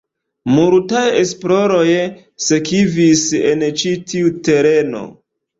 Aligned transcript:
Multaj 0.53 1.03
esploroj 1.23 1.91
sekvis 2.47 3.23
en 3.51 3.69
ĉi 3.83 3.95
tiu 4.13 4.37
tereno. 4.49 5.05